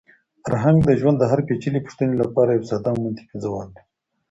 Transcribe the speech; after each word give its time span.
فرهنګ 0.45 0.77
د 0.85 0.91
ژوند 0.99 1.17
د 1.19 1.23
هرې 1.31 1.43
پېچلې 1.49 1.79
پوښتنې 1.85 2.15
لپاره 2.23 2.49
یو 2.51 2.67
ساده 2.71 2.89
او 2.91 2.97
منطقي 3.03 3.37
ځواب 3.43 3.67
لري. 3.75 3.83